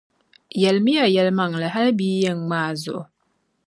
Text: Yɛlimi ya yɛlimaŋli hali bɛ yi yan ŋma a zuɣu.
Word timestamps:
Yɛlimi 0.61 0.91
ya 0.97 1.05
yɛlimaŋli 1.15 1.67
hali 1.73 1.91
bɛ 1.99 2.05
yi 2.11 2.17
yan 2.23 2.39
ŋma 2.43 2.57
a 2.69 2.71
zuɣu. 2.81 3.01